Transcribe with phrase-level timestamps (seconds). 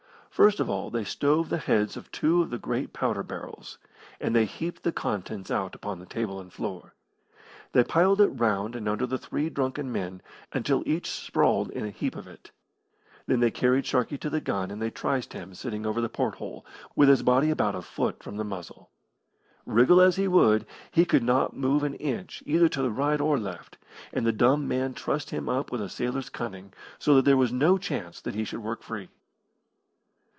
[0.33, 3.77] First of all they stove the heads of two of the great powder barrels,
[4.19, 6.95] and they heaped the contents out upon the table and floor.
[7.73, 10.21] They piled it round and under the three drunken men,
[10.53, 12.49] until each sprawled in a heap of it.
[13.27, 16.35] Then they carried Sharkey to the gun and they triced him sitting over the port
[16.35, 16.65] hole,
[16.95, 18.89] with his body about a foot from the muzzle.
[19.65, 23.37] Wriggle as he would he could not move an inch either to the right or
[23.37, 23.77] left,
[24.13, 27.51] and the dumb man trussed him up with a sailor's cunning, so that there was
[27.51, 29.09] no chance that he should work free.